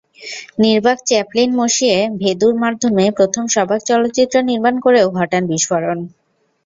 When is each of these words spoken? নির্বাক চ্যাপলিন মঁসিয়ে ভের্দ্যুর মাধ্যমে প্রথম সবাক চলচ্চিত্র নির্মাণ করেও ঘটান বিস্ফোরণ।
নির্বাক 0.61 0.97
চ্যাপলিন 1.05 1.49
মঁসিয়ে 1.55 1.97
ভের্দ্যুর 2.21 2.55
মাধ্যমে 2.63 3.05
প্রথম 3.17 3.43
সবাক 3.55 3.79
চলচ্চিত্র 3.89 4.35
নির্মাণ 4.49 4.75
করেও 4.85 5.07
ঘটান 5.19 5.43
বিস্ফোরণ। 5.51 5.99